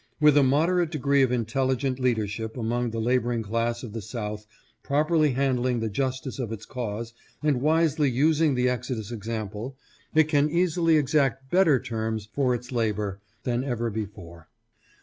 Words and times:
With 0.19 0.35
a 0.35 0.41
moderate 0.41 0.89
degree 0.89 1.21
of 1.21 1.31
intelligent 1.31 1.99
leadership 1.99 2.57
among 2.57 2.89
the 2.89 2.97
laboring 2.99 3.43
class 3.43 3.83
of 3.83 3.93
the 3.93 4.01
South 4.01 4.47
properly 4.81 5.33
handling 5.33 5.79
the 5.79 5.91
justice 5.91 6.39
of 6.39 6.51
its 6.51 6.65
cause 6.65 7.13
and 7.43 7.61
wisely 7.61 8.09
using 8.09 8.55
the 8.55 8.67
exodus 8.67 9.11
example, 9.11 9.77
it 10.15 10.23
can 10.23 10.49
easily 10.49 10.97
exact 10.97 11.51
better 11.51 11.79
terms 11.79 12.27
for 12.33 12.55
its 12.55 12.71
labor 12.71 13.21
than 13.43 13.63
ever 13.63 13.91
before. 13.91 14.47